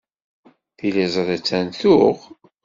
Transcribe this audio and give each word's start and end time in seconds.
Tiliẓri 0.77 1.33
attan 1.37 1.67
tuɣ. 1.79 2.17